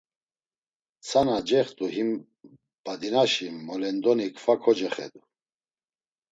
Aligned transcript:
Tsana 1.03 1.37
cext̆u 1.47 1.85
him 1.95 2.09
badinaşi 2.83 3.47
molendoni 3.65 4.27
kva 4.37 4.55
kocexedu. 4.63 5.21